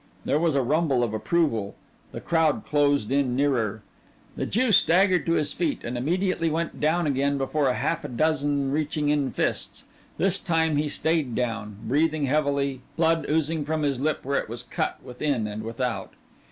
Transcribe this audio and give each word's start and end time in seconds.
There 0.25 0.39
was 0.39 0.55
a 0.55 0.63
rumble 0.63 1.03
of 1.03 1.13
approval, 1.13 1.75
the 2.11 2.21
crowd 2.21 2.65
closed 2.65 3.11
in 3.11 3.35
nearer. 3.35 3.83
The 4.35 4.47
Jew 4.47 4.71
staggered 4.71 5.27
to 5.27 5.33
his 5.33 5.53
feet, 5.53 5.83
and 5.83 5.95
immediately 5.95 6.49
went 6.49 6.79
down 6.79 7.05
again 7.05 7.37
before 7.37 7.67
a 7.67 7.75
half 7.75 8.03
dozen 8.15 8.71
reaching 8.71 9.09
in 9.09 9.29
fists. 9.29 9.85
This 10.17 10.39
time 10.39 10.75
he 10.77 10.89
stayed 10.89 11.35
down, 11.35 11.77
breathing 11.83 12.23
heavily, 12.25 12.81
blood 12.97 13.27
oozing 13.29 13.63
from 13.63 13.83
his 13.83 13.99
lip 13.99 14.21
where 14.25 14.39
it 14.39 14.49
was 14.49 14.63
cut 14.63 14.97
within 15.03 15.45
and 15.45 15.61
without. 15.61 16.13